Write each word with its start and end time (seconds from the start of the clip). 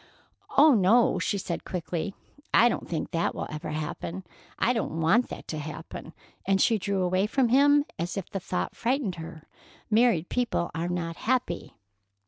"Oh, 0.57 0.73
no," 0.73 1.19
she 1.19 1.37
said 1.37 1.63
quickly; 1.63 2.15
"I 2.51 2.69
don't 2.69 2.89
think 2.89 3.11
that 3.11 3.35
will 3.35 3.45
ever 3.51 3.69
happen. 3.69 4.23
I 4.57 4.73
don't 4.73 4.99
want 4.99 5.29
that 5.29 5.47
to 5.49 5.59
happen;" 5.59 6.13
and 6.43 6.59
she 6.59 6.79
drew 6.79 7.03
away 7.03 7.27
from 7.27 7.49
him 7.49 7.85
as 7.99 8.17
if 8.17 8.27
the 8.27 8.39
thought 8.39 8.75
frightened 8.75 9.17
her. 9.17 9.43
"Married 9.91 10.27
people 10.27 10.71
are 10.73 10.89
not 10.89 11.17
happy." 11.17 11.75